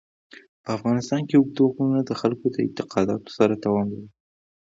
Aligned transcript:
په 0.63 0.69
افغانستان 0.77 1.21
کې 1.27 1.35
اوږده 1.37 1.63
غرونه 1.71 1.99
د 2.05 2.11
خلکو 2.21 2.45
د 2.51 2.55
اعتقاداتو 2.65 3.29
سره 3.37 3.53
تړاو 3.63 3.89
لري. 3.91 4.09